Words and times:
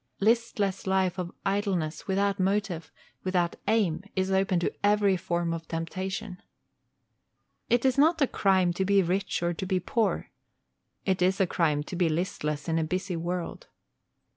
Listless 0.19 0.87
life 0.87 1.19
of 1.19 1.31
idleness, 1.45 2.07
without 2.07 2.39
motive, 2.39 2.91
without 3.23 3.55
aim, 3.67 4.03
is 4.15 4.31
open 4.31 4.59
to 4.59 4.73
every 4.83 5.15
form 5.15 5.53
of 5.53 5.67
temptation. 5.67 6.41
It 7.69 7.85
is 7.85 7.99
not 7.99 8.19
a 8.19 8.25
crime 8.25 8.73
to 8.73 8.83
be 8.83 9.03
rich, 9.03 9.43
or 9.43 9.53
to 9.53 9.65
be 9.67 9.79
poor. 9.79 10.31
It 11.05 11.21
is 11.21 11.39
a 11.39 11.45
crime 11.45 11.83
to 11.83 11.95
be 11.95 12.09
listless 12.09 12.67
in 12.67 12.79
a 12.79 12.83
busy 12.83 13.15
world. 13.15 13.67